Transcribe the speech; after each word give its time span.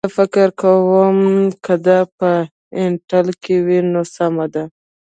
زه 0.05 0.09
فکر 0.19 0.47
کوم 0.61 1.17
که 1.63 1.73
دا 1.85 1.99
په 2.17 2.29
انټیل 2.83 3.27
کې 3.43 3.55
وي 3.65 3.79
نو 3.91 4.01
سمه 4.15 4.45
ده 4.53 4.63